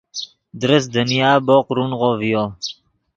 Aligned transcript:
درست 0.61 0.87
دنیا 0.95 1.31
بوق 1.45 1.67
رونغو 1.75 2.11
ڤیو 2.19 2.43